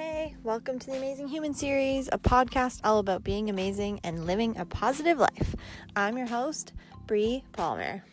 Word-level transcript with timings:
Hey, 0.00 0.36
welcome 0.44 0.78
to 0.78 0.86
the 0.86 0.96
Amazing 0.96 1.26
Human 1.26 1.52
Series, 1.52 2.08
a 2.12 2.18
podcast 2.18 2.82
all 2.84 3.00
about 3.00 3.24
being 3.24 3.50
amazing 3.50 3.98
and 4.04 4.26
living 4.26 4.56
a 4.56 4.64
positive 4.64 5.18
life. 5.18 5.56
I'm 5.96 6.16
your 6.16 6.28
host, 6.28 6.72
Bree 7.08 7.42
Palmer. 7.50 8.04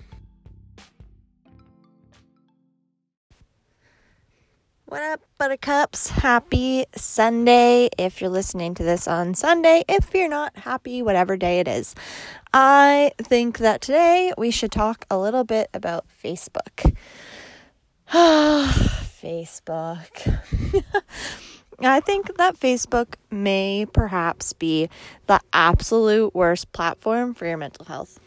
What 4.86 5.04
up, 5.04 5.22
buttercups? 5.38 6.10
Happy 6.10 6.88
Sunday. 6.96 7.90
If 8.00 8.20
you're 8.20 8.32
listening 8.32 8.74
to 8.74 8.84
this 8.84 9.08
on 9.08 9.36
Sunday, 9.36 9.84
if 9.88 10.12
you're 10.12 10.28
not, 10.28 10.58
happy 10.58 11.04
whatever 11.04 11.38
day 11.38 11.60
it 11.60 11.68
is. 11.68 11.94
I 12.52 13.12
think 13.22 13.60
that 13.60 13.82
today 13.82 14.34
we 14.40 14.50
should 14.50 14.72
talk 14.72 15.06
a 15.12 15.20
little 15.20 15.44
bit 15.44 15.70
about 15.72 16.08
Facebook. 16.24 16.96
Facebook. 19.22 20.42
I 21.82 22.00
think 22.00 22.38
that 22.38 22.58
Facebook 22.58 23.16
may 23.30 23.86
perhaps 23.92 24.54
be 24.54 24.90
the 25.28 25.40
absolute 25.52 26.34
worst 26.34 26.72
platform 26.72 27.34
for 27.34 27.46
your 27.46 27.58
mental 27.58 27.86
health. 27.86 28.20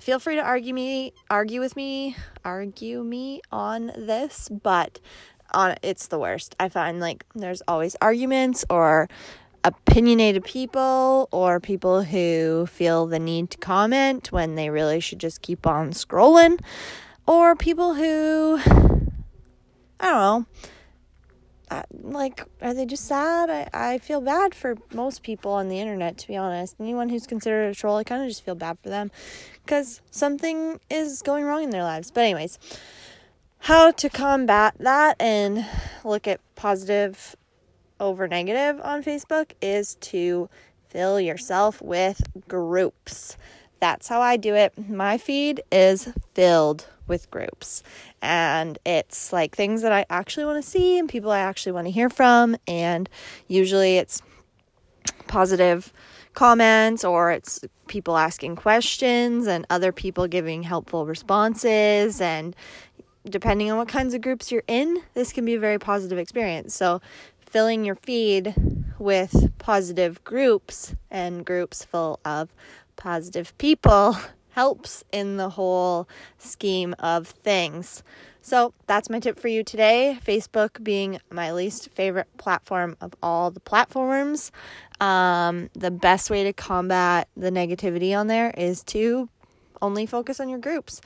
Feel 0.00 0.18
free 0.18 0.36
to 0.36 0.42
argue 0.42 0.74
me, 0.74 1.12
argue 1.30 1.60
with 1.60 1.76
me, 1.76 2.16
argue 2.44 3.02
me 3.02 3.40
on 3.52 3.86
this, 3.96 4.48
but 4.48 5.00
on 5.52 5.76
it's 5.82 6.08
the 6.08 6.18
worst. 6.18 6.54
I 6.58 6.68
find 6.68 7.00
like 7.00 7.24
there's 7.34 7.62
always 7.68 7.96
arguments 8.00 8.64
or 8.70 9.08
opinionated 9.64 10.44
people 10.44 11.28
or 11.32 11.60
people 11.60 12.02
who 12.02 12.66
feel 12.66 13.06
the 13.06 13.18
need 13.18 13.50
to 13.50 13.58
comment 13.58 14.30
when 14.32 14.54
they 14.54 14.70
really 14.70 15.00
should 15.00 15.18
just 15.18 15.42
keep 15.42 15.66
on 15.66 15.90
scrolling 15.90 16.60
or 17.26 17.56
people 17.56 17.94
who 17.94 18.58
I 20.00 20.06
don't 20.06 20.18
know 20.18 20.46
like 21.92 22.44
are 22.60 22.74
they 22.74 22.86
just 22.86 23.04
sad? 23.06 23.50
I, 23.50 23.68
I 23.72 23.98
feel 23.98 24.20
bad 24.20 24.54
for 24.54 24.76
most 24.92 25.22
people 25.22 25.52
on 25.52 25.68
the 25.68 25.80
internet 25.80 26.18
to 26.18 26.28
be 26.28 26.36
honest. 26.36 26.76
Anyone 26.80 27.08
who's 27.08 27.26
considered 27.26 27.70
a 27.70 27.74
troll 27.74 27.96
i 27.96 28.04
kind 28.04 28.22
of 28.22 28.28
just 28.28 28.44
feel 28.44 28.54
bad 28.54 28.78
for 28.82 28.88
them 28.88 29.10
because 29.64 30.00
something 30.10 30.80
is 30.90 31.22
going 31.22 31.44
wrong 31.44 31.64
in 31.64 31.70
their 31.70 31.82
lives. 31.82 32.10
But 32.10 32.24
anyways 32.24 32.58
how 33.62 33.90
to 33.90 34.08
combat 34.08 34.74
that 34.78 35.20
and 35.20 35.66
look 36.04 36.26
at 36.26 36.40
positive 36.54 37.36
over 38.00 38.28
negative 38.28 38.80
on 38.82 39.02
facebook 39.02 39.50
is 39.60 39.96
to 39.96 40.48
fill 40.88 41.20
yourself 41.20 41.82
with 41.82 42.22
groups 42.46 43.36
that's 43.80 44.08
how 44.08 44.20
i 44.20 44.36
do 44.36 44.54
it 44.54 44.72
my 44.88 45.18
feed 45.18 45.62
is 45.70 46.08
filled 46.34 46.86
with 47.08 47.30
groups. 47.30 47.82
And 48.22 48.78
it's 48.86 49.32
like 49.32 49.56
things 49.56 49.82
that 49.82 49.92
I 49.92 50.04
actually 50.10 50.44
want 50.44 50.62
to 50.62 50.70
see 50.70 50.98
and 50.98 51.08
people 51.08 51.30
I 51.30 51.40
actually 51.40 51.72
want 51.72 51.86
to 51.86 51.90
hear 51.90 52.10
from. 52.10 52.56
And 52.68 53.08
usually 53.48 53.96
it's 53.96 54.22
positive 55.26 55.92
comments 56.34 57.04
or 57.04 57.32
it's 57.32 57.64
people 57.88 58.16
asking 58.16 58.56
questions 58.56 59.46
and 59.46 59.66
other 59.70 59.92
people 59.92 60.28
giving 60.28 60.62
helpful 60.62 61.06
responses. 61.06 62.20
And 62.20 62.54
depending 63.28 63.70
on 63.70 63.78
what 63.78 63.88
kinds 63.88 64.14
of 64.14 64.20
groups 64.20 64.52
you're 64.52 64.62
in, 64.68 65.02
this 65.14 65.32
can 65.32 65.44
be 65.44 65.54
a 65.54 65.60
very 65.60 65.78
positive 65.78 66.18
experience. 66.18 66.74
So, 66.74 67.00
filling 67.40 67.82
your 67.82 67.94
feed 67.94 68.54
with 68.98 69.50
positive 69.56 70.22
groups 70.22 70.94
and 71.10 71.46
groups 71.46 71.82
full 71.82 72.20
of 72.22 72.50
positive 72.98 73.56
people 73.56 74.18
helps 74.50 75.04
in 75.12 75.38
the 75.38 75.48
whole 75.48 76.06
scheme 76.36 76.94
of 76.98 77.28
things. 77.28 78.02
So 78.42 78.74
that's 78.86 79.08
my 79.08 79.20
tip 79.20 79.38
for 79.38 79.48
you 79.48 79.62
today. 79.62 80.18
Facebook 80.24 80.82
being 80.82 81.20
my 81.30 81.52
least 81.52 81.90
favorite 81.90 82.28
platform 82.38 82.96
of 83.00 83.14
all 83.22 83.50
the 83.50 83.60
platforms. 83.60 84.52
Um, 85.00 85.70
the 85.74 85.90
best 85.90 86.28
way 86.28 86.44
to 86.44 86.52
combat 86.52 87.28
the 87.36 87.50
negativity 87.50 88.18
on 88.18 88.26
there 88.26 88.50
is 88.56 88.82
to 88.84 89.28
only 89.80 90.06
focus 90.06 90.40
on 90.40 90.48
your 90.48 90.58
groups. 90.58 91.00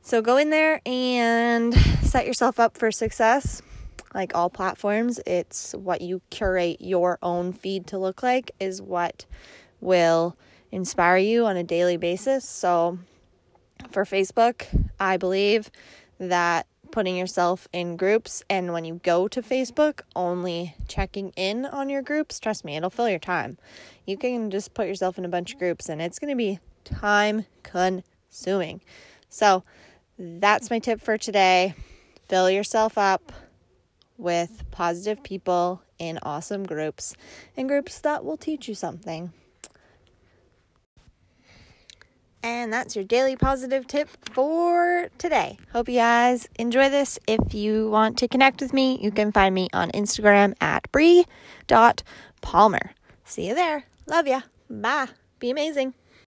So 0.00 0.20
go 0.20 0.36
in 0.36 0.50
there 0.50 0.80
and 0.84 1.74
set 2.02 2.26
yourself 2.26 2.58
up 2.58 2.76
for 2.76 2.90
success. 2.90 3.62
Like 4.14 4.34
all 4.34 4.50
platforms, 4.50 5.20
it's 5.26 5.72
what 5.74 6.00
you 6.00 6.20
curate 6.30 6.80
your 6.80 7.18
own 7.22 7.52
feed 7.52 7.86
to 7.88 7.98
look 7.98 8.22
like, 8.22 8.50
is 8.58 8.82
what 8.82 9.24
will 9.80 10.36
inspire 10.72 11.18
you 11.18 11.46
on 11.46 11.56
a 11.56 11.62
daily 11.62 11.96
basis. 11.96 12.48
So, 12.48 12.98
for 13.90 14.04
Facebook, 14.04 14.66
I 14.98 15.18
believe 15.18 15.70
that 16.18 16.66
putting 16.90 17.16
yourself 17.16 17.68
in 17.72 17.96
groups 17.96 18.42
and 18.50 18.72
when 18.72 18.84
you 18.84 19.00
go 19.02 19.28
to 19.28 19.42
Facebook, 19.42 20.00
only 20.16 20.74
checking 20.88 21.30
in 21.36 21.64
on 21.64 21.88
your 21.88 22.02
groups, 22.02 22.40
trust 22.40 22.64
me, 22.64 22.76
it'll 22.76 22.90
fill 22.90 23.08
your 23.08 23.18
time. 23.18 23.58
You 24.06 24.16
can 24.16 24.50
just 24.50 24.74
put 24.74 24.88
yourself 24.88 25.18
in 25.18 25.24
a 25.24 25.28
bunch 25.28 25.52
of 25.52 25.58
groups 25.58 25.88
and 25.88 26.02
it's 26.02 26.18
going 26.18 26.30
to 26.30 26.36
be 26.36 26.58
time 26.84 27.44
consuming. 27.62 28.80
So, 29.28 29.62
that's 30.18 30.70
my 30.70 30.78
tip 30.78 31.00
for 31.00 31.18
today. 31.18 31.74
Fill 32.28 32.50
yourself 32.50 32.96
up 32.96 33.32
with 34.16 34.64
positive 34.70 35.22
people 35.22 35.82
in 35.98 36.18
awesome 36.22 36.64
groups 36.64 37.14
and 37.56 37.68
groups 37.68 37.98
that 38.00 38.24
will 38.24 38.36
teach 38.36 38.68
you 38.68 38.74
something. 38.74 39.32
And 42.42 42.72
that's 42.72 42.96
your 42.96 43.04
daily 43.04 43.36
positive 43.36 43.86
tip 43.86 44.08
for 44.32 45.08
today. 45.16 45.58
Hope 45.72 45.88
you 45.88 45.96
guys 45.96 46.48
enjoy 46.58 46.88
this. 46.88 47.18
If 47.28 47.54
you 47.54 47.88
want 47.88 48.18
to 48.18 48.28
connect 48.28 48.60
with 48.60 48.72
me, 48.72 48.98
you 49.00 49.12
can 49.12 49.30
find 49.30 49.54
me 49.54 49.68
on 49.72 49.90
Instagram 49.92 50.54
at 50.60 50.90
Bree.Palmer. 50.90 52.90
See 53.24 53.48
you 53.48 53.54
there. 53.54 53.84
Love 54.06 54.26
ya. 54.26 54.40
Bye. 54.68 55.08
Be 55.38 55.50
amazing. 55.50 55.94